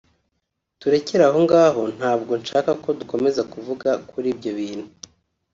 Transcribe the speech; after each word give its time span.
turekere 0.81 1.23
ahongaho 1.29 1.81
ntago 1.95 2.31
nshaka 2.41 2.71
ko 2.83 2.89
dukomeza 2.99 3.41
kuvuga 3.53 3.89
kuri 4.09 4.27
ibyo 4.33 4.51
bintu 4.59 4.87